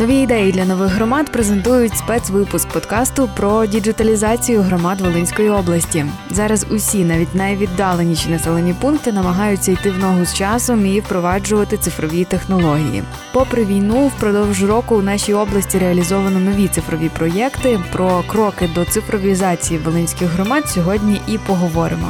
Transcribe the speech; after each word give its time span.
Нові 0.00 0.16
ідеї 0.16 0.52
для 0.52 0.64
нових 0.64 0.92
громад 0.92 1.32
презентують 1.32 1.96
спецвипуск 1.96 2.68
подкасту 2.68 3.30
про 3.36 3.66
діджиталізацію 3.66 4.60
громад 4.60 5.00
Волинської 5.00 5.50
області. 5.50 6.06
Зараз 6.30 6.66
усі, 6.70 7.04
навіть 7.04 7.34
найвіддаленіші 7.34 8.28
населені 8.28 8.74
пункти, 8.80 9.12
намагаються 9.12 9.72
йти 9.72 9.90
в 9.90 9.98
ногу 9.98 10.24
з 10.24 10.34
часом 10.34 10.86
і 10.86 11.00
впроваджувати 11.00 11.76
цифрові 11.76 12.24
технології. 12.24 13.02
Попри 13.32 13.64
війну, 13.64 14.06
впродовж 14.06 14.64
року 14.64 14.96
у 14.96 15.02
нашій 15.02 15.34
області 15.34 15.78
реалізовано 15.78 16.40
нові 16.40 16.68
цифрові 16.68 17.08
проєкти. 17.08 17.80
Про 17.92 18.22
кроки 18.26 18.68
до 18.74 18.84
цифровізації 18.84 19.80
волинських 19.80 20.28
громад 20.28 20.68
сьогодні 20.68 21.20
і 21.26 21.38
поговоримо. 21.38 22.08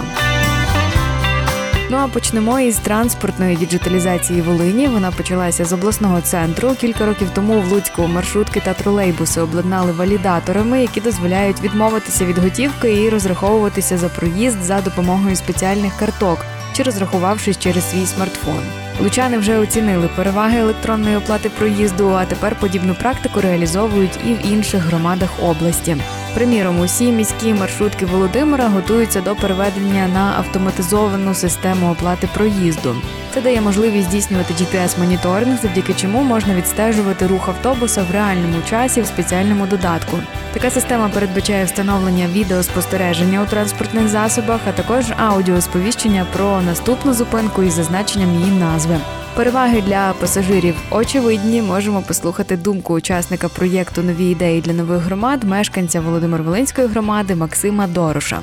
Ну 1.92 1.96
а 1.96 2.08
почнемо 2.08 2.60
із 2.60 2.78
транспортної 2.78 3.56
діджиталізації 3.56 4.42
Волині. 4.42 4.88
Вона 4.88 5.10
почалася 5.10 5.64
з 5.64 5.72
обласного 5.72 6.20
центру. 6.20 6.74
Кілька 6.80 7.06
років 7.06 7.30
тому 7.34 7.60
в 7.60 7.72
Луцьку 7.72 8.06
маршрутки 8.06 8.60
та 8.64 8.74
тролейбуси 8.74 9.40
обладнали 9.40 9.92
валідаторами, 9.92 10.80
які 10.80 11.00
дозволяють 11.00 11.60
відмовитися 11.60 12.24
від 12.24 12.38
готівки 12.38 13.02
і 13.02 13.08
розраховуватися 13.08 13.98
за 13.98 14.08
проїзд 14.08 14.62
за 14.62 14.80
допомогою 14.80 15.36
спеціальних 15.36 15.96
карток 15.98 16.38
чи 16.72 16.82
розрахувавшись 16.82 17.58
через 17.58 17.90
свій 17.90 18.06
смартфон. 18.06 18.89
Лучани 19.02 19.38
вже 19.38 19.58
оцінили 19.58 20.08
переваги 20.16 20.58
електронної 20.58 21.16
оплати 21.16 21.48
проїзду, 21.48 22.08
а 22.08 22.24
тепер 22.24 22.56
подібну 22.60 22.94
практику 22.94 23.40
реалізовують 23.40 24.18
і 24.26 24.34
в 24.34 24.52
інших 24.52 24.82
громадах 24.82 25.30
області. 25.42 25.96
Приміром, 26.34 26.80
усі 26.80 27.12
міські 27.12 27.54
маршрутки 27.54 28.06
Володимира 28.06 28.68
готуються 28.68 29.20
до 29.20 29.36
переведення 29.36 30.08
на 30.08 30.34
автоматизовану 30.38 31.34
систему 31.34 31.92
оплати 31.92 32.28
проїзду. 32.34 32.96
Це 33.34 33.40
дає 33.40 33.60
можливість 33.60 34.08
здійснювати 34.08 34.54
gps 34.54 34.98
моніторинг 34.98 35.60
завдяки 35.62 35.94
чому 35.94 36.22
можна 36.22 36.54
відстежувати 36.54 37.26
рух 37.26 37.48
автобуса 37.48 38.02
в 38.02 38.12
реальному 38.12 38.54
часі 38.70 39.02
в 39.02 39.06
спеціальному 39.06 39.66
додатку. 39.66 40.16
Така 40.52 40.70
система 40.70 41.08
передбачає 41.08 41.64
встановлення 41.64 42.26
відеоспостереження 42.32 43.42
у 43.42 43.46
транспортних 43.46 44.08
засобах, 44.08 44.60
а 44.68 44.72
також 44.72 45.04
аудіосповіщення 45.16 46.26
про 46.32 46.62
наступну 46.62 47.14
зупинку 47.14 47.62
із 47.62 47.72
зазначенням 47.72 48.34
її 48.34 48.52
назви. 48.52 48.89
Переваги 49.34 49.82
для 49.82 50.14
пасажирів 50.20 50.74
очевидні. 50.90 51.62
Можемо 51.62 52.02
послухати 52.02 52.56
думку 52.56 52.94
учасника 52.94 53.48
проєкту 53.48 54.02
Нові 54.02 54.24
ідеї 54.24 54.60
для 54.60 54.72
нових 54.72 55.02
громад, 55.02 55.44
мешканця 55.44 56.00
Володимир 56.00 56.42
Волинської 56.42 56.86
громади 56.86 57.34
Максима 57.34 57.86
Дороша. 57.86 58.40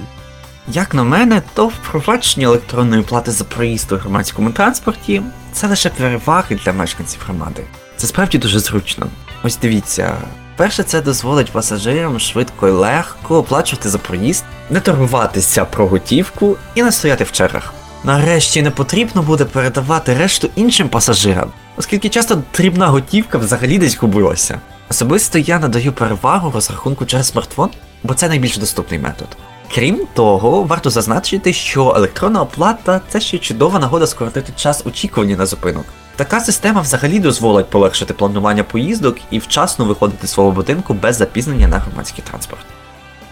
Як 0.67 0.93
на 0.93 1.03
мене, 1.03 1.41
то 1.53 1.67
впровадження 1.67 2.47
електронної 2.47 3.03
плати 3.03 3.31
за 3.31 3.43
проїзд 3.43 3.91
у 3.91 3.95
громадському 3.95 4.51
транспорті 4.51 5.21
це 5.51 5.67
лише 5.67 5.89
переваги 5.89 6.59
для 6.65 6.73
мешканців 6.73 7.21
громади. 7.25 7.63
Це 7.97 8.07
справді 8.07 8.37
дуже 8.37 8.59
зручно. 8.59 9.07
Ось 9.43 9.57
дивіться, 9.57 10.17
перше, 10.55 10.83
це 10.83 11.01
дозволить 11.01 11.51
пасажирам 11.51 12.19
швидко 12.19 12.67
і 12.67 12.71
легко 12.71 13.37
оплачувати 13.37 13.89
за 13.89 13.97
проїзд, 13.97 14.43
не 14.69 14.79
торгуватися 14.79 15.65
про 15.65 15.87
готівку 15.87 16.57
і 16.75 16.83
не 16.83 16.91
стояти 16.91 17.23
в 17.23 17.31
чергах. 17.31 17.73
Нарешті 18.03 18.61
не 18.61 18.71
потрібно 18.71 19.21
буде 19.21 19.45
передавати 19.45 20.13
решту 20.13 20.49
іншим 20.55 20.89
пасажирам, 20.89 21.51
оскільки 21.77 22.09
часто 22.09 22.41
дрібна 22.57 22.87
готівка 22.87 23.37
взагалі 23.37 23.77
десь 23.77 23.97
губилася. 23.97 24.61
Особисто 24.89 25.39
я 25.39 25.59
надаю 25.59 25.93
перевагу 25.93 26.51
розрахунку 26.51 27.05
через 27.05 27.27
смартфон, 27.27 27.69
бо 28.03 28.13
це 28.13 28.29
найбільш 28.29 28.57
доступний 28.57 28.99
метод. 28.99 29.27
Крім 29.75 30.07
того, 30.13 30.63
варто 30.63 30.89
зазначити, 30.89 31.53
що 31.53 31.93
електронна 31.95 32.41
оплата 32.41 33.01
це 33.09 33.21
ще 33.21 33.37
чудова 33.37 33.79
нагода 33.79 34.07
скоротити 34.07 34.53
час 34.55 34.85
очікування 34.85 35.35
на 35.35 35.45
зупинок. 35.45 35.85
Така 36.15 36.39
система 36.39 36.81
взагалі 36.81 37.19
дозволить 37.19 37.69
полегшити 37.69 38.13
планування 38.13 38.63
поїздок 38.63 39.17
і 39.31 39.39
вчасно 39.39 39.85
виходити 39.85 40.27
з 40.27 40.31
свого 40.31 40.51
будинку 40.51 40.93
без 40.93 41.15
запізнення 41.15 41.67
на 41.67 41.79
громадський 41.79 42.23
транспорт. 42.29 42.65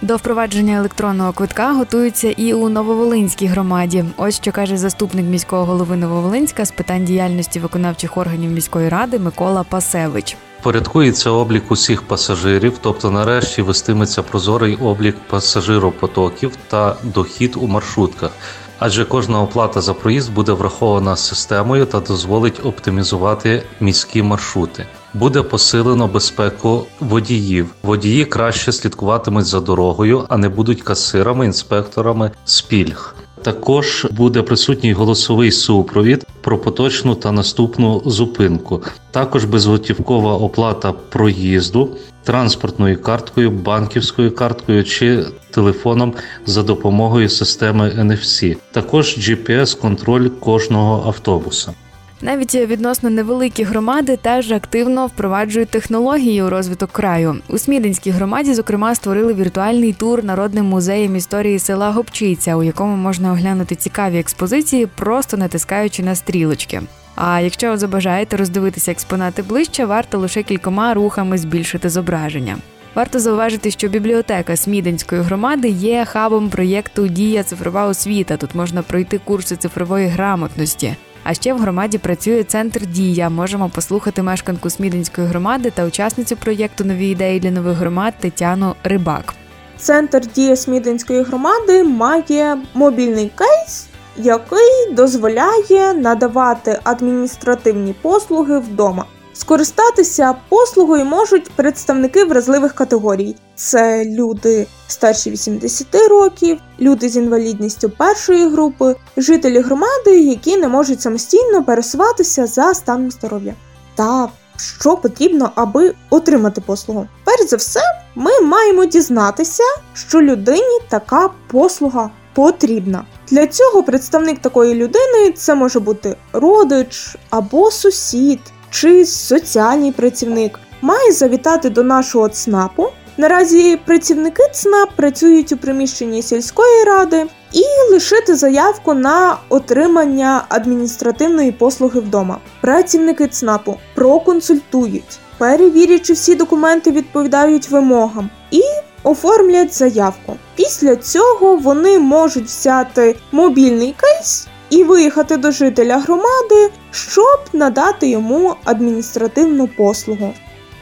До 0.05 0.15
впровадження 0.15 0.77
електронного 0.77 1.33
квитка 1.33 1.73
готуються 1.73 2.31
і 2.31 2.53
у 2.53 2.69
Нововолинській 2.69 3.47
громаді. 3.47 4.05
Ось 4.17 4.35
що 4.35 4.51
каже 4.51 4.77
заступник 4.77 5.25
міського 5.25 5.65
голови 5.65 5.95
Нововолинська 5.97 6.65
з 6.65 6.71
питань 6.71 7.05
діяльності 7.05 7.59
виконавчих 7.59 8.17
органів 8.17 8.51
міської 8.51 8.89
ради 8.89 9.19
Микола 9.19 9.63
Пасевич. 9.63 10.37
Порядкується 10.61 11.29
облік 11.29 11.71
усіх 11.71 12.01
пасажирів, 12.01 12.77
тобто 12.81 13.11
нарешті 13.11 13.61
вестиметься 13.61 14.23
прозорий 14.23 14.75
облік 14.75 15.15
пасажиропотоків 15.29 16.51
та 16.67 16.95
дохід 17.03 17.55
у 17.61 17.67
маршрутках. 17.67 18.31
Адже 18.79 19.05
кожна 19.05 19.41
оплата 19.41 19.81
за 19.81 19.93
проїзд 19.93 20.33
буде 20.33 20.51
врахована 20.51 21.15
системою 21.15 21.85
та 21.85 21.99
дозволить 21.99 22.65
оптимізувати 22.65 23.63
міські 23.79 24.21
маршрути. 24.21 24.85
Буде 25.19 25.41
посилено 25.41 26.07
безпеку 26.07 26.85
водіїв. 26.99 27.67
Водії 27.83 28.25
краще 28.25 28.71
слідкуватимуть 28.71 29.45
за 29.45 29.59
дорогою, 29.59 30.25
а 30.29 30.37
не 30.37 30.49
будуть 30.49 30.81
касирами, 30.81 31.45
інспекторами 31.45 32.31
з. 32.45 33.15
Також 33.41 34.07
буде 34.11 34.41
присутній 34.41 34.93
голосовий 34.93 35.51
супровід 35.51 36.25
про 36.41 36.57
поточну 36.57 37.15
та 37.15 37.31
наступну 37.31 38.01
зупинку. 38.05 38.83
Також 39.11 39.45
безготівкова 39.45 40.33
оплата 40.33 40.91
проїзду 40.91 41.89
транспортною 42.23 43.01
карткою, 43.01 43.51
банківською 43.51 44.35
карткою 44.35 44.83
чи 44.83 45.25
телефоном 45.51 46.13
за 46.45 46.63
допомогою 46.63 47.29
системи 47.29 47.89
NFC. 47.89 48.57
Також 48.71 49.17
GPS-контроль 49.17 50.29
кожного 50.29 51.07
автобуса. 51.07 51.73
Навіть 52.21 52.55
відносно 52.55 53.09
невеликі 53.09 53.63
громади 53.63 54.17
теж 54.21 54.51
активно 54.51 55.07
впроваджують 55.07 55.69
технології 55.69 56.41
у 56.43 56.49
розвиток 56.49 56.91
краю. 56.91 57.35
У 57.47 57.57
Смідинській 57.57 58.11
громаді, 58.11 58.53
зокрема, 58.53 58.95
створили 58.95 59.33
віртуальний 59.33 59.93
тур 59.93 60.23
народним 60.23 60.65
музеєм 60.65 61.15
історії 61.15 61.59
села 61.59 61.91
Гопчиця, 61.91 62.55
у 62.55 62.63
якому 62.63 62.95
можна 62.95 63.31
оглянути 63.31 63.75
цікаві 63.75 64.19
експозиції, 64.19 64.85
просто 64.85 65.37
натискаючи 65.37 66.03
на 66.03 66.15
стрілочки. 66.15 66.81
А 67.15 67.39
якщо 67.39 67.77
забажаєте 67.77 68.37
роздивитися 68.37 68.91
експонати 68.91 69.41
ближче, 69.41 69.85
варто 69.85 70.17
лише 70.17 70.43
кількома 70.43 70.93
рухами 70.93 71.37
збільшити 71.37 71.89
зображення. 71.89 72.57
Варто 72.95 73.19
зауважити, 73.19 73.71
що 73.71 73.87
бібліотека 73.87 74.55
Сміденської 74.55 75.21
громади 75.21 75.69
є 75.69 76.05
хабом 76.05 76.49
проєкту 76.49 77.07
Дія 77.07 77.43
цифрова 77.43 77.85
освіта. 77.85 78.37
Тут 78.37 78.55
можна 78.55 78.81
пройти 78.81 79.19
курси 79.25 79.55
цифрової 79.55 80.07
грамотності. 80.07 80.95
А 81.27 81.33
ще 81.33 81.53
в 81.53 81.57
громаді 81.57 81.97
працює 81.97 82.43
центр 82.43 82.85
Дія. 82.85 83.29
Можемо 83.29 83.69
послухати 83.69 84.21
мешканку 84.21 84.69
Сміденської 84.69 85.27
громади 85.27 85.71
та 85.75 85.85
учасницю 85.85 86.35
проєкту 86.37 86.85
Нові 86.85 87.09
ідеї 87.09 87.39
для 87.39 87.51
нових 87.51 87.77
громад 87.77 88.13
Тетяну 88.19 88.75
Рибак. 88.83 89.33
Центр 89.77 90.21
Дія 90.35 90.55
Сміденської 90.55 91.23
громади 91.23 91.83
має 91.83 92.57
мобільний 92.73 93.31
кейс, 93.35 93.87
який 94.17 94.93
дозволяє 94.93 95.93
надавати 95.93 96.79
адміністративні 96.83 97.95
послуги 98.01 98.59
вдома. 98.59 99.05
Скористатися 99.37 100.35
послугою 100.49 101.05
можуть 101.05 101.51
представники 101.51 102.23
вразливих 102.23 102.73
категорій: 102.73 103.35
це 103.55 104.05
люди 104.05 104.67
старші 104.87 105.31
80 105.31 105.87
років, 106.09 106.57
люди 106.79 107.09
з 107.09 107.17
інвалідністю 107.17 107.89
першої 107.89 108.49
групи, 108.49 108.95
жителі 109.17 109.59
громади, 109.59 110.19
які 110.19 110.57
не 110.57 110.67
можуть 110.67 111.01
самостійно 111.01 111.63
пересуватися 111.63 112.47
за 112.47 112.73
станом 112.73 113.11
здоров'я. 113.11 113.53
Та 113.95 114.29
що 114.57 114.97
потрібно, 114.97 115.51
аби 115.55 115.93
отримати 116.09 116.61
послугу? 116.61 117.07
Перш 117.23 117.49
за 117.49 117.55
все, 117.55 117.81
ми 118.15 118.41
маємо 118.41 118.85
дізнатися, 118.85 119.63
що 119.93 120.21
людині 120.21 120.79
така 120.89 121.29
послуга 121.51 122.09
потрібна. 122.33 123.05
Для 123.29 123.47
цього 123.47 123.83
представник 123.83 124.39
такої 124.39 124.75
людини 124.75 125.31
це 125.35 125.55
може 125.55 125.79
бути 125.79 126.15
родич 126.33 127.15
або 127.29 127.71
сусід 127.71 128.39
чи 128.75 129.05
соціальний 129.05 129.91
працівник 129.91 130.59
має 130.81 131.11
завітати 131.11 131.69
до 131.69 131.83
нашого 131.83 132.29
ЦНАПу. 132.29 132.87
Наразі 133.17 133.79
працівники 133.85 134.43
ЦНАП 134.51 134.89
працюють 134.95 135.51
у 135.51 135.57
приміщенні 135.57 136.21
сільської 136.21 136.83
ради 136.83 137.25
і 137.53 137.63
лишити 137.91 138.35
заявку 138.35 138.93
на 138.93 139.37
отримання 139.49 140.45
адміністративної 140.49 141.51
послуги 141.51 141.99
вдома. 141.99 142.37
Працівники 142.61 143.27
ЦНАПу 143.27 143.77
проконсультують, 143.95 145.19
перевірять, 145.37 146.01
чи 146.01 146.13
всі 146.13 146.35
документи 146.35 146.91
відповідають 146.91 147.69
вимогам 147.69 148.29
і 148.51 148.61
оформлять 149.03 149.73
заявку. 149.73 150.37
Після 150.55 150.95
цього 150.95 151.55
вони 151.55 151.99
можуть 151.99 152.45
взяти 152.45 153.15
мобільний 153.31 153.95
кейс 153.97 154.47
і 154.69 154.83
виїхати 154.83 155.37
до 155.37 155.51
жителя 155.51 155.97
громади, 155.97 156.69
щоб 156.91 157.39
надати 157.53 158.09
йому 158.09 158.55
адміністративну 158.63 159.67
послугу. 159.67 160.33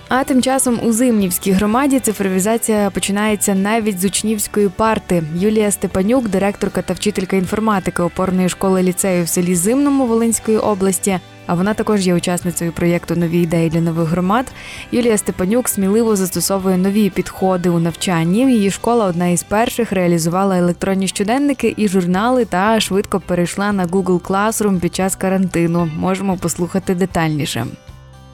А 0.09 0.23
тим 0.23 0.41
часом 0.41 0.79
у 0.83 0.91
Зимнівській 0.91 1.51
громаді 1.51 1.99
цифровізація 1.99 2.89
починається 2.89 3.55
навіть 3.55 4.01
з 4.01 4.05
учнівської 4.05 4.69
парти. 4.69 5.23
Юлія 5.35 5.71
Степанюк, 5.71 6.29
директорка 6.29 6.81
та 6.81 6.93
вчителька 6.93 7.35
інформатики 7.35 8.03
опорної 8.03 8.49
школи 8.49 8.83
ліцею 8.83 9.23
в 9.23 9.27
селі 9.27 9.55
Зимному 9.55 10.05
Волинської 10.05 10.57
області, 10.57 11.19
а 11.45 11.53
вона 11.53 11.73
також 11.73 12.07
є 12.07 12.15
учасницею 12.15 12.71
проєкту 12.71 13.15
Нові 13.15 13.41
ідеї 13.41 13.69
для 13.69 13.81
нових 13.81 14.07
громад. 14.07 14.45
Юлія 14.91 15.17
Степанюк 15.17 15.69
сміливо 15.69 16.15
застосовує 16.15 16.77
нові 16.77 17.09
підходи 17.09 17.69
у 17.69 17.79
навчанні. 17.79 18.53
Її 18.53 18.71
школа 18.71 19.05
одна 19.05 19.27
із 19.27 19.43
перших 19.43 19.91
реалізувала 19.91 20.57
електронні 20.57 21.07
щоденники 21.07 21.73
і 21.77 21.87
журнали 21.87 22.45
та 22.45 22.79
швидко 22.79 23.19
перейшла 23.19 23.71
на 23.71 23.85
Google 23.85 24.19
Classroom 24.19 24.79
під 24.79 24.95
час 24.95 25.15
карантину. 25.15 25.89
Можемо 25.97 26.37
послухати 26.37 26.95
детальніше. 26.95 27.65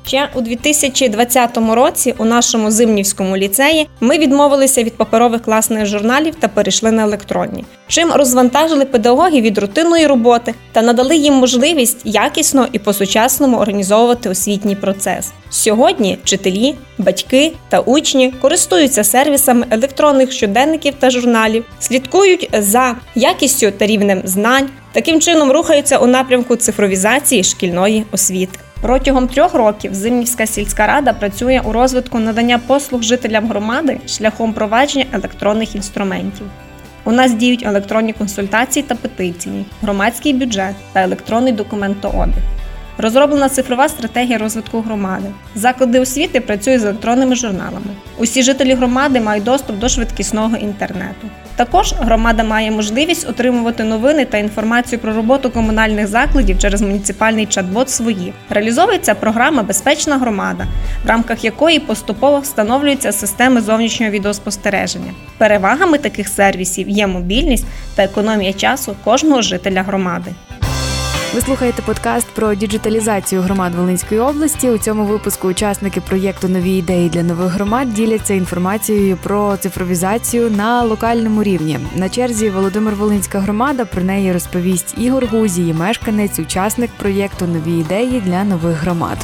Ще 0.10 0.30
у 0.36 0.42
2020 0.42 1.58
році 1.58 2.14
у 2.18 2.26
нашому 2.26 2.72
зимнівському 2.72 3.38
ліцеї 3.38 3.88
ми 4.02 4.18
відмовилися 4.18 4.84
від 4.84 4.98
паперових 4.98 5.42
класних 5.42 5.86
журналів 5.86 6.36
та 6.40 6.48
перейшли 6.48 6.92
на 6.92 7.04
електронні, 7.04 7.66
чим 7.88 8.12
розвантажили 8.12 8.86
педагогів 8.86 9.44
від 9.44 9.58
рутинної 9.58 10.08
роботи 10.08 10.54
та 10.72 10.82
надали 10.82 11.16
їм 11.16 11.34
можливість 11.34 12.02
якісно 12.04 12.68
і 12.72 12.80
по-сучасному 12.80 13.58
організовувати 13.58 14.30
освітній 14.30 14.76
процес. 14.76 15.32
Сьогодні 15.50 16.18
вчителі, 16.24 16.76
батьки 16.98 17.54
та 17.70 17.80
учні 17.80 18.32
користуються 18.42 19.04
сервісами 19.04 19.66
електронних 19.70 20.32
щоденників 20.32 20.94
та 21.00 21.10
журналів, 21.10 21.66
слідкують 21.80 22.50
за 22.60 22.96
якістю 23.16 23.72
та 23.72 23.86
рівнем 23.86 24.22
знань, 24.24 24.70
таким 24.92 25.22
чином 25.22 25.52
рухаються 25.52 25.98
у 25.98 26.08
напрямку 26.08 26.56
цифровізації 26.56 27.44
шкільної 27.44 28.06
освіти. 28.12 28.60
Протягом 28.82 29.28
трьох 29.28 29.54
років 29.54 29.94
Зимнівська 29.94 30.46
сільська 30.46 30.88
рада 30.88 31.14
працює 31.14 31.62
у 31.66 31.72
розвитку 31.72 32.20
надання 32.20 32.60
послуг 32.68 33.02
жителям 33.02 33.48
громади 33.48 34.00
шляхом 34.08 34.54
провадження 34.54 35.06
електронних 35.12 35.76
інструментів. 35.76 36.48
У 37.04 37.12
нас 37.12 37.34
діють 37.34 37.64
електронні 37.66 38.14
консультації 38.14 38.84
та 38.84 38.96
петиції, 38.96 39.66
громадський 39.82 40.34
бюджет 40.34 40.76
та 40.94 41.02
електронний 41.02 41.54
документообіг. 41.54 42.59
Розроблена 43.02 43.50
цифрова 43.50 43.90
стратегія 43.90 44.38
розвитку 44.38 44.82
громади. 44.82 45.26
Заклади 45.56 46.00
освіти 46.00 46.40
працюють 46.40 46.82
з 46.82 46.84
електронними 46.84 47.36
журналами. 47.36 47.86
Усі 48.18 48.44
жителі 48.44 48.74
громади 48.74 49.20
мають 49.20 49.44
доступ 49.44 49.80
до 49.80 49.90
швидкісного 49.90 50.58
інтернету. 50.58 51.28
Також 51.56 51.94
громада 51.94 52.44
має 52.44 52.72
можливість 52.72 53.30
отримувати 53.30 53.84
новини 53.84 54.26
та 54.26 54.38
інформацію 54.38 55.00
про 55.00 55.14
роботу 55.14 55.52
комунальних 55.52 56.08
закладів 56.08 56.60
через 56.60 56.82
муніципальний 56.82 57.48
чат-бот 57.48 57.88
свої. 57.88 58.34
Реалізовується 58.50 59.16
програма 59.16 59.64
Безпечна 59.64 60.18
громада, 60.18 60.68
в 61.06 61.08
рамках 61.08 61.44
якої 61.44 61.80
поступово 61.80 62.40
встановлюються 62.40 63.12
системи 63.12 63.62
зовнішнього 63.62 64.12
відеоспостереження. 64.12 65.12
Перевагами 65.38 65.98
таких 65.98 66.28
сервісів 66.28 66.90
є 66.90 67.08
мобільність 67.08 67.66
та 67.96 68.04
економія 68.04 68.54
часу 68.54 68.96
кожного 69.04 69.42
жителя 69.42 69.84
громади. 69.84 70.32
Ви 71.34 71.42
слухаєте 71.42 71.82
подкаст 71.82 72.28
про 72.28 72.56
діджиталізацію 72.56 73.42
громад 73.42 73.76
Волинської 73.76 74.22
області. 74.22 74.70
У 74.70 74.78
цьому 74.78 75.06
випуску 75.06 75.48
учасники 75.48 76.02
проєкту 76.02 76.48
Нові 76.48 76.78
ідеї 76.78 77.10
для 77.10 77.24
нових 77.24 77.52
громад 77.52 77.94
діляться 77.94 78.34
інформацією 78.34 79.18
про 79.18 79.58
цифровізацію 79.58 80.52
на 80.52 80.84
локальному 80.84 81.44
рівні. 81.44 81.80
На 81.96 82.10
черзі 82.10 82.50
Володимир 82.50 82.96
Волинська 82.96 83.40
громада 83.40 83.86
про 83.86 84.02
неї 84.02 84.34
розповість 84.34 84.96
Ігор 84.98 85.26
Гузій, 85.26 85.74
мешканець, 85.74 86.40
учасник 86.40 86.92
проєкту 86.98 87.48
Нові 87.48 87.80
ідеї 87.80 88.22
для 88.26 88.44
нових 88.44 88.76
громад. 88.78 89.18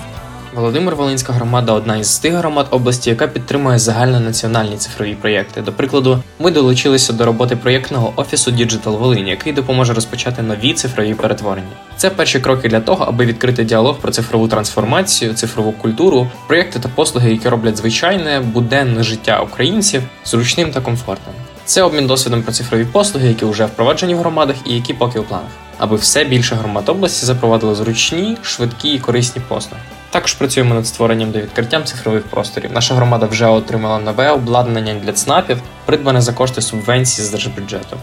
Володимир 0.56 0.96
Волинська 0.96 1.34
громада 1.34 1.74
одна 1.74 1.98
із 1.98 2.20
тих 2.20 2.34
громад 2.34 2.68
області, 2.72 3.10
яка 3.10 3.28
підтримує 3.28 3.80
загальнонаціональні 3.80 4.78
цифрові 4.78 5.16
проєкти. 5.22 5.62
До 5.62 5.74
прикладу, 5.74 6.24
ми 6.40 6.52
долучилися 6.52 7.14
до 7.14 7.26
роботи 7.26 7.56
проєктного 7.56 8.14
офісу 8.16 8.52
Digital 8.52 8.98
Волинь, 8.98 9.28
який 9.28 9.54
допоможе 9.54 9.94
розпочати 9.94 10.42
нові 10.42 10.74
цифрові 10.74 11.14
перетворення. 11.14 11.68
Це 11.98 12.10
перші 12.10 12.40
кроки 12.40 12.70
для 12.70 12.80
того, 12.80 13.06
аби 13.06 13.26
відкрити 13.26 13.64
діалог 13.64 13.98
про 13.98 14.12
цифрову 14.12 14.48
трансформацію, 14.48 15.34
цифрову 15.34 15.72
культуру, 15.72 16.28
проєкти 16.48 16.80
та 16.80 16.90
послуги, 16.90 17.32
які 17.32 17.50
роблять 17.50 17.78
звичайне 17.78 18.40
буденне 18.40 19.04
життя 19.04 19.40
українців 19.40 20.04
зручним 20.26 20.72
та 20.72 20.82
комфортним. 20.82 21.36
Це 21.66 21.82
обмін 21.82 22.08
досвідом 22.08 22.44
про 22.44 22.52
цифрові 22.52 22.86
послуги, 22.86 23.28
які 23.28 23.46
вже 23.46 23.66
впроваджені 23.66 24.16
в 24.16 24.20
громадах 24.20 24.56
і 24.66 24.74
які 24.74 24.94
поки 24.94 25.20
у 25.20 25.24
планах, 25.24 25.52
аби 25.78 25.96
все 25.96 26.24
більше 26.24 26.56
громад 26.56 26.90
області 26.90 27.26
запровадили 27.26 27.76
зручні, 27.76 28.38
швидкі 28.42 28.90
і 28.90 29.00
корисні 29.00 29.42
послуги. 29.48 29.82
Також 30.16 30.34
працюємо 30.34 30.74
над 30.74 30.88
створенням 30.88 31.32
та 31.32 31.40
відкриттям 31.40 31.84
цифрових 31.84 32.24
просторів. 32.24 32.72
Наша 32.74 32.96
громада 32.96 33.26
вже 33.26 33.46
отримала 33.46 34.00
нове 34.00 34.30
обладнання 34.30 34.94
для 35.04 35.14
ЦНАПів, 35.14 35.62
придбане 35.86 36.22
за 36.22 36.34
кошти 36.34 36.62
субвенції 36.62 37.28
з 37.28 37.32
держбюджету. 37.32 37.98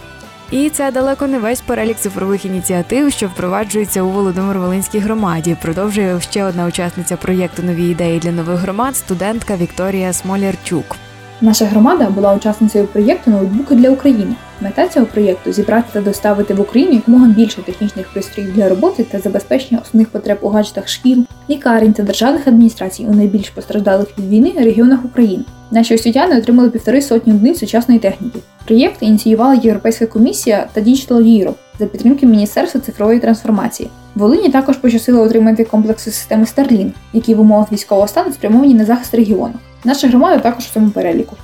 І 0.51 0.71
це 0.71 0.91
далеко 0.91 1.27
не 1.27 1.39
весь 1.39 1.61
перелік 1.61 1.97
цифрових 1.97 2.45
ініціатив, 2.45 3.13
що 3.13 3.27
впроваджуються 3.27 4.03
у 4.03 4.11
Володимир-Волинській 4.11 4.99
громаді. 5.01 5.57
Продовжує 5.63 6.21
ще 6.21 6.45
одна 6.45 6.67
учасниця 6.67 7.17
проєкту 7.17 7.63
Нові 7.63 7.85
ідеї 7.85 8.19
для 8.19 8.33
нових 8.33 8.59
громад, 8.59 8.97
студентка 8.97 9.57
Вікторія 9.57 10.13
Смолярчук. 10.13 10.97
Наша 11.41 11.65
громада 11.65 12.11
була 12.11 12.35
учасницею 12.35 12.87
проєкту 12.87 13.31
Ноутбуки 13.31 13.75
для 13.75 13.91
України. 13.91 14.35
Мета 14.63 14.89
цього 14.89 15.07
проєкту 15.07 15.53
зібрати 15.53 15.89
та 15.93 16.01
доставити 16.01 16.55
в 16.55 16.61
Україну 16.61 16.93
якомога 16.93 17.27
більше 17.27 17.63
технічних 17.63 18.13
пристроїв 18.13 18.55
для 18.55 18.69
роботи 18.69 19.05
та 19.05 19.19
забезпечення 19.19 19.81
основних 19.83 20.09
потреб 20.09 20.39
у 20.43 20.49
гаджетах 20.49 20.89
шкіл, 20.89 21.25
лікарень 21.51 21.93
та 21.93 22.03
державних 22.03 22.49
адміністрацій 22.49 23.07
у 23.09 23.15
найбільш 23.15 23.51
постраждалих 23.51 24.19
від 24.19 24.29
війни 24.29 24.53
регіонах 24.57 25.05
України. 25.05 25.45
Наші 25.71 25.95
освітяни 25.95 26.39
отримали 26.39 26.71
півтори 26.71 27.03
сотні 27.03 27.33
одиниць 27.33 27.59
сучасної 27.59 28.01
техніки. 28.01 28.39
Проєкт 28.67 29.03
ініціювала 29.03 29.55
Європейська 29.55 30.07
комісія 30.07 30.67
та 30.73 30.81
Digital 30.81 31.23
Europe 31.23 31.55
за 31.79 31.87
підтримки 31.87 32.27
Міністерства 32.27 32.81
цифрової 32.81 33.21
трансформації. 33.21 33.89
Волині 34.15 34.49
також 34.49 34.77
пощастило 34.77 35.23
отримати 35.23 35.65
комплекси 35.65 36.11
системи 36.11 36.45
Starlink, 36.45 36.91
які 37.13 37.35
в 37.35 37.41
умовах 37.41 37.73
військового 37.73 38.09
стану 38.09 38.33
спрямовані 38.33 38.75
на 38.75 38.85
захист 38.85 39.15
регіону. 39.15 39.55
Наша 39.85 40.09
громада 40.09 40.39
також 40.39 40.65
в 40.65 40.73
цьому 40.73 40.91
переліку. 40.91 41.37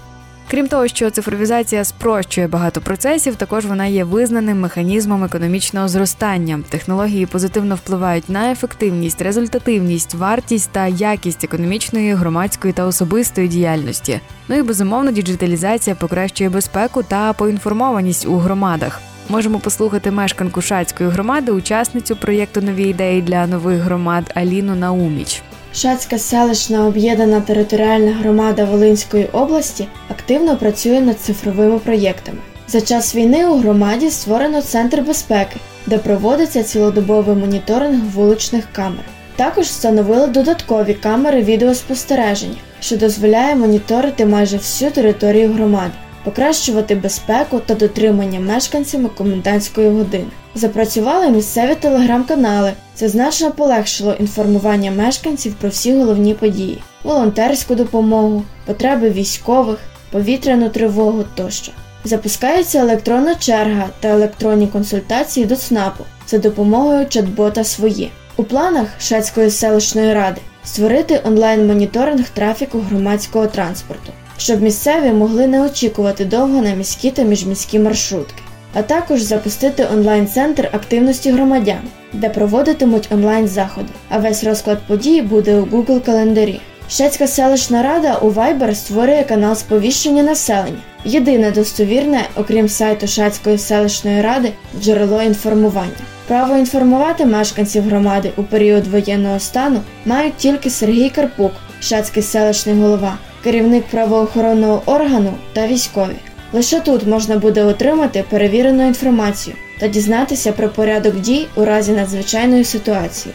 Крім 0.50 0.68
того, 0.68 0.88
що 0.88 1.10
цифровізація 1.10 1.84
спрощує 1.84 2.48
багато 2.48 2.80
процесів, 2.80 3.36
також 3.36 3.66
вона 3.66 3.86
є 3.86 4.04
визнаним 4.04 4.60
механізмом 4.60 5.24
економічного 5.24 5.88
зростання. 5.88 6.60
Технології 6.68 7.26
позитивно 7.26 7.74
впливають 7.74 8.28
на 8.28 8.52
ефективність, 8.52 9.22
результативність, 9.22 10.14
вартість 10.14 10.70
та 10.72 10.86
якість 10.86 11.44
економічної, 11.44 12.14
громадської 12.14 12.72
та 12.72 12.84
особистої 12.84 13.48
діяльності. 13.48 14.20
Ну 14.48 14.58
і 14.58 14.62
безумовно, 14.62 15.10
діджиталізація 15.10 15.96
покращує 15.96 16.50
безпеку 16.50 17.02
та 17.02 17.32
поінформованість 17.32 18.26
у 18.26 18.36
громадах. 18.36 19.00
Можемо 19.28 19.58
послухати 19.58 20.10
мешканку 20.10 20.62
Шацької 20.62 21.10
громади, 21.10 21.52
учасницю 21.52 22.16
проєкту 22.16 22.60
Нові 22.60 22.88
ідеї 22.88 23.22
для 23.22 23.46
нових 23.46 23.80
громад 23.80 24.32
Аліну 24.34 24.74
Науміч. 24.74 25.42
Шацька 25.74 26.18
селищна 26.18 26.86
об'єднана 26.86 27.40
територіальна 27.40 28.12
громада 28.12 28.64
Волинської 28.64 29.26
області 29.32 29.88
активно 30.10 30.56
працює 30.56 31.00
над 31.00 31.20
цифровими 31.20 31.78
проєктами. 31.78 32.38
За 32.68 32.80
час 32.80 33.14
війни 33.14 33.46
у 33.46 33.58
громаді 33.58 34.10
створено 34.10 34.62
центр 34.62 35.00
безпеки, 35.00 35.56
де 35.86 35.98
проводиться 35.98 36.62
цілодобовий 36.62 37.36
моніторинг 37.36 38.04
вуличних 38.14 38.64
камер. 38.72 39.04
Також 39.36 39.66
встановили 39.66 40.26
додаткові 40.26 40.94
камери 40.94 41.42
відеоспостереження, 41.42 42.56
що 42.80 42.96
дозволяє 42.96 43.54
моніторити 43.54 44.26
майже 44.26 44.56
всю 44.56 44.90
територію 44.90 45.52
громади, 45.52 45.92
покращувати 46.24 46.94
безпеку 46.94 47.60
та 47.66 47.74
дотримання 47.74 48.40
мешканцями 48.40 49.08
комендантської 49.08 49.88
години. 49.88 50.30
Запрацювали 50.54 51.30
місцеві 51.30 51.74
телеграм-канали. 51.74 52.72
Це 52.94 53.08
значно 53.08 53.50
полегшило 53.50 54.12
інформування 54.12 54.90
мешканців 54.90 55.54
про 55.54 55.68
всі 55.68 55.94
головні 55.94 56.34
події, 56.34 56.78
волонтерську 57.04 57.74
допомогу, 57.74 58.42
потреби 58.66 59.10
військових, 59.10 59.78
повітряну 60.10 60.68
тривогу 60.68 61.24
тощо. 61.34 61.72
Запускається 62.04 62.78
електронна 62.78 63.34
черга 63.34 63.86
та 64.00 64.08
електронні 64.08 64.66
консультації 64.66 65.46
до 65.46 65.56
ЦНАПу 65.56 66.04
за 66.26 66.38
допомогою 66.38 67.06
чат-бота 67.06 67.64
свої. 67.64 68.10
У 68.36 68.44
планах 68.44 68.86
Шацької 69.00 69.50
селищної 69.50 70.14
ради 70.14 70.40
створити 70.64 71.20
онлайн-моніторинг 71.24 72.28
трафіку 72.28 72.78
громадського 72.78 73.46
транспорту, 73.46 74.12
щоб 74.38 74.62
місцеві 74.62 75.12
могли 75.12 75.46
не 75.46 75.62
очікувати 75.62 76.24
довго 76.24 76.62
на 76.62 76.74
міські 76.74 77.10
та 77.10 77.22
міжміські 77.22 77.78
маршрутки 77.78 78.42
а 78.74 78.82
також 78.82 79.22
запустити 79.22 79.86
онлайн-центр 79.92 80.68
активності 80.72 81.30
громадян, 81.30 81.80
де 82.12 82.28
проводитимуть 82.28 83.08
онлайн-заходи, 83.12 83.88
а 84.08 84.18
весь 84.18 84.44
розклад 84.44 84.78
подій 84.86 85.22
буде 85.22 85.56
у 85.56 85.64
Google 85.64 86.00
календарі. 86.00 86.60
Шацька 86.90 87.26
селищна 87.26 87.82
рада 87.82 88.14
у 88.14 88.30
Viber 88.30 88.74
створює 88.74 89.24
канал 89.28 89.54
сповіщення 89.54 90.22
населення, 90.22 90.78
єдине 91.04 91.50
достовірне, 91.50 92.20
окрім 92.36 92.68
сайту 92.68 93.06
Шацької 93.06 93.58
селищної 93.58 94.22
ради, 94.22 94.52
джерело 94.80 95.22
інформування. 95.22 95.90
Право 96.26 96.56
інформувати 96.56 97.26
мешканців 97.26 97.84
громади 97.84 98.32
у 98.36 98.42
період 98.42 98.86
воєнного 98.86 99.40
стану 99.40 99.80
мають 100.06 100.36
тільки 100.36 100.70
Сергій 100.70 101.10
Карпук, 101.10 101.52
Шацький 101.80 102.22
селищний 102.22 102.74
голова, 102.74 103.18
керівник 103.44 103.84
правоохоронного 103.84 104.82
органу 104.86 105.34
та 105.52 105.66
військові. 105.66 106.16
Лише 106.52 106.80
тут 106.80 107.06
можна 107.06 107.36
буде 107.36 107.64
отримати 107.64 108.24
перевірену 108.30 108.86
інформацію 108.86 109.56
та 109.78 109.88
дізнатися 109.88 110.52
про 110.52 110.68
порядок 110.68 111.20
дій 111.20 111.46
у 111.54 111.64
разі 111.64 111.92
надзвичайної 111.92 112.64
ситуації. 112.64 113.34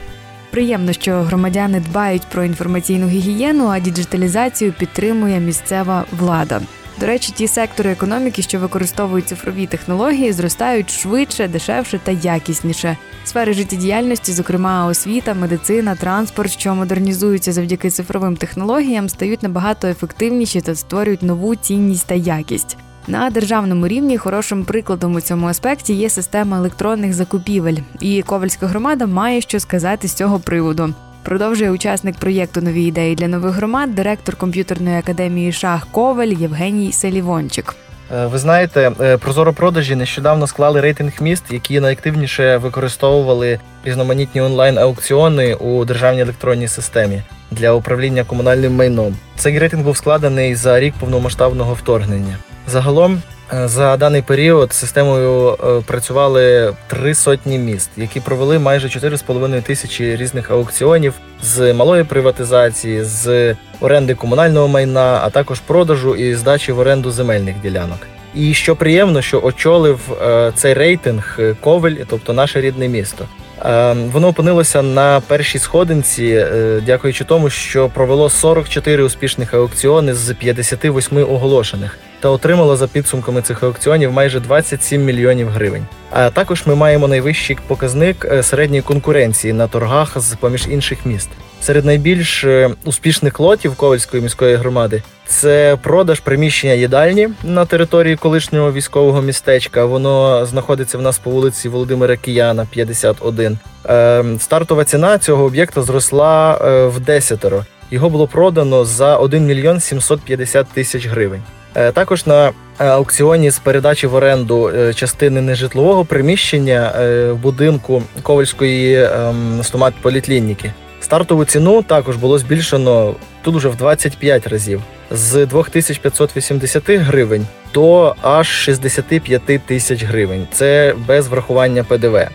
Приємно, 0.52 0.94
що 0.94 1.14
громадяни 1.14 1.80
дбають 1.80 2.26
про 2.32 2.44
інформаційну 2.44 3.08
гігієну, 3.08 3.68
а 3.68 3.80
діджиталізацію 3.80 4.74
підтримує 4.80 5.40
місцева 5.40 6.06
влада. 6.20 6.62
До 7.00 7.06
речі, 7.06 7.34
ті 7.36 7.48
сектори 7.48 7.92
економіки, 7.92 8.42
що 8.42 8.60
використовують 8.60 9.28
цифрові 9.28 9.68
технології, 9.68 10.34
зростають 10.34 10.92
швидше, 10.92 11.48
дешевше 11.48 12.00
та 12.04 12.12
якісніше. 12.12 12.98
Сфери 13.26 13.54
життєдіяльності, 13.54 14.32
зокрема 14.32 14.86
освіта, 14.86 15.34
медицина, 15.34 15.96
транспорт, 15.96 16.52
що 16.52 16.76
модернізуються 16.76 17.52
завдяки 17.52 17.90
цифровим 17.90 18.38
технологіям, 18.38 19.10
стають 19.10 19.44
набагато 19.44 19.88
ефективніші 19.88 20.62
та 20.62 20.76
створюють 20.76 21.24
нову 21.24 21.56
цінність 21.56 22.08
та 22.08 22.16
якість. 22.16 22.78
На 23.08 23.30
державному 23.30 23.88
рівні 23.88 24.18
хорошим 24.18 24.66
прикладом 24.66 25.16
у 25.16 25.22
цьому 25.22 25.48
аспекті 25.48 25.94
є 25.94 26.10
система 26.10 26.58
електронних 26.58 27.14
закупівель, 27.14 27.78
і 28.00 28.22
Ковальська 28.22 28.68
громада 28.68 29.06
має 29.06 29.42
що 29.42 29.60
сказати 29.60 30.08
з 30.08 30.14
цього 30.14 30.40
приводу. 30.40 30.94
Продовжує 31.24 31.72
учасник 31.72 32.16
проєкту 32.16 32.62
Нові 32.62 32.84
ідеї 32.84 33.16
для 33.16 33.28
нових 33.28 33.56
громад, 33.56 33.96
директор 33.96 34.36
комп'ютерної 34.36 34.98
академії 34.98 35.52
Шах 35.52 35.88
Коваль 35.92 36.28
Євгеній 36.28 36.92
Селівончик. 36.92 37.76
Е, 38.16 38.26
Ви 38.26 38.38
знаєте, 38.38 38.92
е, 39.02 39.18
Прозоро 39.18 39.54
продажі 39.54 39.96
нещодавно 39.96 40.48
склали 40.48 40.82
рейтинг 40.82 41.12
міст, 41.22 41.44
які 41.50 41.80
найактивніше 41.80 42.58
використовували 42.58 43.60
різноманітні 43.86 44.42
онлайн-аукціони 44.42 45.54
у 45.56 45.86
державній 45.86 46.22
електронній 46.22 46.68
системі 46.68 47.22
для 47.52 47.72
управління 47.72 48.24
комунальним 48.24 48.76
майном. 48.76 49.16
Цей 49.36 49.60
рейтинг 49.60 49.84
був 49.84 49.98
складений 49.98 50.56
за 50.56 50.80
рік 50.80 50.94
повномасштабного 51.00 51.74
вторгнення. 51.74 52.38
Загалом 52.68 53.22
за 53.66 53.98
даний 53.98 54.22
період 54.22 54.74
системою 54.74 55.50
е, 55.50 55.82
працювали 55.86 56.74
три 56.88 57.16
сотні 57.16 57.60
міст, 57.60 57.90
які 57.98 58.20
провели 58.20 58.60
майже 58.60 58.88
4,5 58.88 59.62
тисячі 59.62 60.16
різних 60.16 60.52
аукціонів 60.52 61.14
з 61.44 61.74
малої 61.74 62.04
приватизації, 62.04 63.04
з 63.04 63.56
оренди 63.82 64.16
комунального 64.16 64.68
майна, 64.68 65.20
а 65.24 65.30
також 65.30 65.60
продажу 65.60 66.16
і 66.16 66.36
здачі 66.36 66.72
в 66.72 66.80
оренду 66.80 67.12
земельних 67.12 67.56
ділянок. 67.62 67.98
І 68.36 68.54
що 68.54 68.76
приємно, 68.76 69.22
що 69.22 69.42
очолив 69.42 70.00
е, 70.22 70.52
цей 70.56 70.74
рейтинг 70.74 71.36
е, 71.40 71.56
Ковель, 71.62 71.96
тобто 72.10 72.34
наше 72.34 72.62
рідне 72.62 72.88
місто. 72.88 73.26
Е, 73.66 73.94
Воно 73.94 74.28
опинилося 74.28 74.82
на 74.82 75.20
першій 75.28 75.60
сходинці, 75.60 76.26
е, 76.26 76.82
дякуючи 76.86 77.24
тому, 77.24 77.50
що 77.50 77.90
провело 77.90 78.30
44 78.30 79.04
успішних 79.04 79.54
аукціони 79.54 80.14
з 80.14 80.34
58 80.34 81.18
оголошених 81.18 81.98
та 82.24 82.30
отримало 82.30 82.76
за 82.76 82.88
підсумками 82.88 83.42
цих 83.42 83.64
аукціонів 83.64 84.12
майже 84.12 84.40
27 84.40 85.06
мільйонів 85.06 85.50
гривень. 85.50 85.86
А 86.12 86.30
також 86.30 86.64
ми 86.66 86.76
маємо 86.76 87.08
найвищий 87.08 87.58
показник 87.68 88.26
е, 88.26 88.44
середньої 88.44 88.82
конкуренції 88.82 89.54
на 89.54 89.68
торгах 89.68 90.20
з 90.20 90.36
поміж 90.36 90.68
інших 90.70 91.06
міст. 91.06 91.30
Серед 91.62 91.86
найбільш 91.86 92.44
е, 92.44 92.70
успішних 92.84 93.40
лотів 93.40 93.76
Ковальської 93.76 94.24
міської 94.24 94.56
громади 94.56 95.04
це 95.26 95.78
продаж 95.82 96.20
приміщення 96.20 96.74
їдальні 96.74 97.30
на 97.44 97.66
території 97.66 98.16
колишнього 98.16 98.72
військового 98.72 99.22
містечка. 99.22 99.86
Воно 99.86 100.46
знаходиться 100.46 100.98
в 100.98 101.02
нас 101.02 101.18
по 101.18 101.30
вулиці 101.30 101.70
Володимира 101.70 102.18
Кияна, 102.18 102.68
51. 102.72 103.58
Е, 103.86 104.24
Стартова 104.40 104.84
ціна 104.84 105.18
цього 105.18 105.44
об'єкта 105.44 105.82
зросла 105.82 106.54
в 106.88 107.00
десятеро. 107.00 107.66
Його 107.92 108.10
було 108.10 108.28
продано 108.28 108.86
за 108.86 109.18
1 109.18 109.46
мільйон 109.46 109.80
750 109.80 110.68
тисяч 110.68 111.08
гривень. 111.08 111.42
Е, 111.76 111.92
Також 111.92 112.26
на 112.26 112.48
е, 112.48 112.52
аукціоні 112.86 113.52
з 113.52 113.60
передачі 113.60 114.08
в 114.08 114.16
оренду 114.16 114.70
е, 114.70 114.94
частини 114.94 115.42
нежитлового 115.42 116.06
приміщення 116.06 116.92
в 117.32 117.36
будинку 117.36 118.04
Ковальської 118.22 119.04
ем, 119.04 119.62
стомат-поліклініки. 119.64 120.72
Стартову 121.02 121.46
ціну 121.46 121.82
також 121.82 122.16
було 122.16 122.38
збільшено 122.38 123.16
тут 123.42 123.56
уже 123.56 123.70
в 123.70 123.76
25 123.76 124.48
разів 124.48 124.82
з 125.12 125.46
2580 125.46 126.84
гривень 126.90 127.48
до 127.74 128.16
аж 128.22 128.48
65 128.48 129.66
тисяч 129.66 130.04
гривень. 130.04 130.48
Це 130.52 130.96
без 131.08 131.28
врахування 131.28 131.84
ПДВ. 131.84 132.28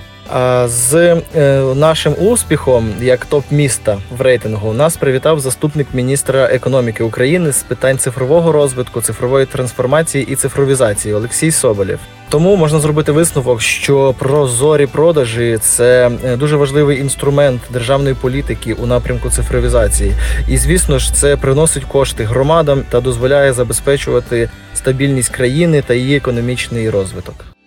З 0.64 1.22
е, 1.36 1.62
нашим 1.74 2.14
успіхом 2.18 2.92
як 3.00 3.26
топ 3.26 3.44
міста 3.50 3.98
в 4.18 4.20
рейтингу 4.20 4.72
нас 4.72 4.96
привітав 4.96 5.40
заступник 5.40 5.86
міністра 5.92 6.44
економіки 6.44 7.04
України 7.04 7.52
з 7.52 7.62
питань 7.62 7.98
цифрового 7.98 8.52
розвитку, 8.52 9.00
цифрової 9.00 9.46
трансформації 9.46 10.26
і 10.32 10.36
цифровізації 10.36 11.14
Олексій 11.14 11.50
Соболєв. 11.50 11.98
Тому 12.28 12.56
можна 12.56 12.80
зробити 12.80 13.12
висновок, 13.12 13.60
що 13.60 14.14
прозорі 14.18 14.86
продажі 14.86 15.58
це 15.60 16.10
е, 16.24 16.36
дуже 16.36 16.56
важливий 16.56 17.00
інструмент 17.00 17.60
державної 17.70 18.14
політики 18.14 18.74
у 18.74 18.86
напрямку 18.86 19.30
цифровізації. 19.30 20.12
І 20.48 20.58
звісно 20.58 20.98
ж, 20.98 21.14
це 21.14 21.36
приносить 21.36 21.84
кошти 21.84 22.24
громадам 22.24 22.82
та 22.90 23.00
дозволяє 23.00 23.52
забезпечувати 23.52 24.50
стабільність 24.74 25.28
країни 25.28 25.82
та 25.86 25.94
її 25.94 26.16
економічний 26.16 26.90
розвиток. 26.90 27.57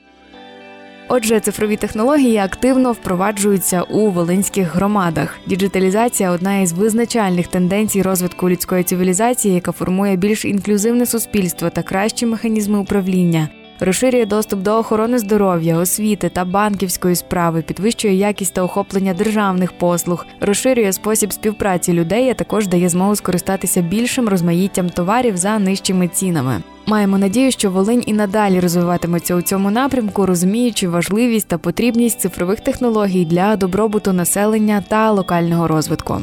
Отже, 1.13 1.39
цифрові 1.39 1.77
технології 1.77 2.37
активно 2.37 2.91
впроваджуються 2.91 3.81
у 3.81 4.09
волинських 4.09 4.75
громадах. 4.75 5.37
Діджиталізація 5.45 6.31
одна 6.31 6.59
із 6.59 6.73
визначальних 6.73 7.47
тенденцій 7.47 8.01
розвитку 8.01 8.49
людської 8.49 8.83
цивілізації, 8.83 9.55
яка 9.55 9.71
формує 9.71 10.15
більш 10.15 10.45
інклюзивне 10.45 11.05
суспільство 11.05 11.69
та 11.69 11.83
кращі 11.83 12.25
механізми 12.25 12.79
управління. 12.79 13.49
Розширює 13.83 14.25
доступ 14.25 14.59
до 14.59 14.77
охорони 14.77 15.19
здоров'я, 15.19 15.77
освіти 15.77 16.29
та 16.29 16.45
банківської 16.45 17.15
справи, 17.15 17.61
підвищує 17.61 18.13
якість 18.13 18.53
та 18.53 18.63
охоплення 18.63 19.13
державних 19.13 19.71
послуг, 19.71 20.25
розширює 20.39 20.93
спосіб 20.93 21.33
співпраці 21.33 21.93
людей, 21.93 22.29
а 22.29 22.33
також 22.33 22.67
дає 22.67 22.89
змогу 22.89 23.15
скористатися 23.15 23.81
більшим 23.81 24.29
розмаїттям 24.29 24.89
товарів 24.89 25.37
за 25.37 25.59
нижчими 25.59 26.07
цінами. 26.07 26.61
Маємо 26.85 27.17
надію, 27.17 27.51
що 27.51 27.71
Волинь 27.71 28.03
і 28.05 28.13
надалі 28.13 28.59
розвиватиметься 28.59 29.35
у 29.35 29.41
цьому 29.41 29.71
напрямку, 29.71 30.25
розуміючи 30.25 30.87
важливість 30.87 31.47
та 31.47 31.57
потрібність 31.57 32.19
цифрових 32.19 32.59
технологій 32.59 33.25
для 33.25 33.55
добробуту 33.55 34.13
населення 34.13 34.83
та 34.87 35.11
локального 35.11 35.67
розвитку. 35.67 36.21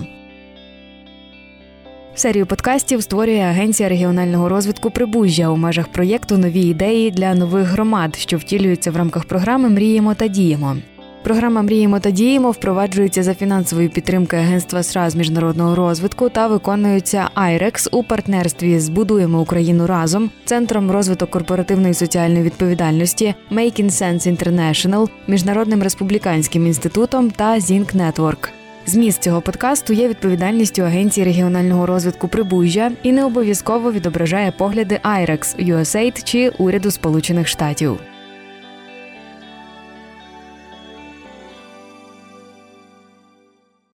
Серію 2.18 2.46
подкастів 2.46 3.02
створює 3.02 3.40
Агенція 3.40 3.88
регіонального 3.88 4.48
розвитку 4.48 4.90
Прибужжя 4.90 5.48
у 5.48 5.56
межах 5.56 5.88
проєкту 5.88 6.38
Нові 6.38 6.60
ідеї 6.60 7.10
для 7.10 7.34
нових 7.34 7.66
громад, 7.66 8.16
що 8.16 8.36
втілюються 8.36 8.90
в 8.90 8.96
рамках 8.96 9.24
програми 9.24 9.68
Мріємо 9.68 10.14
та 10.14 10.28
діємо. 10.28 10.76
Програма 11.22 11.62
Мріємо 11.62 12.00
та 12.00 12.10
діємо 12.10 12.50
впроваджується 12.50 13.22
за 13.22 13.34
фінансової 13.34 13.88
підтримки 13.88 14.36
Агентства 14.36 14.82
США 14.82 15.10
з 15.10 15.14
міжнародного 15.16 15.74
розвитку 15.74 16.28
та 16.28 16.46
виконується 16.46 17.30
IREX 17.36 17.88
у 17.92 18.02
партнерстві 18.02 18.80
з 18.80 18.88
Будуємо 18.88 19.40
Україну 19.40 19.86
разом, 19.86 20.30
Центром 20.44 20.90
розвиток 20.90 21.30
корпоративної 21.30 21.94
соціальної 21.94 22.42
відповідальності, 22.42 23.34
Making 23.52 23.90
Sense 23.90 24.36
International, 24.36 25.08
Міжнародним 25.26 25.82
республіканським 25.82 26.66
інститутом 26.66 27.30
та 27.30 27.54
Zinc 27.54 27.96
Network. 27.96 28.57
Зміст 28.88 29.22
цього 29.22 29.40
подкасту 29.40 29.92
є 29.92 30.08
відповідальністю 30.08 30.82
Агенції 30.82 31.24
регіонального 31.24 31.86
розвитку 31.86 32.28
Прибужжя 32.28 32.92
і 33.02 33.12
не 33.12 33.24
обов'язково 33.24 33.92
відображає 33.92 34.50
погляди 34.50 35.00
IREX, 35.04 35.66
USAID 35.74 36.24
чи 36.24 36.48
уряду 36.48 36.90
Сполучених 36.90 37.48
Штатів. 37.48 38.00